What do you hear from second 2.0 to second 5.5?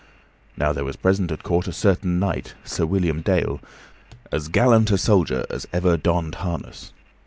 knight, Sir William Dale, as gallant a soldier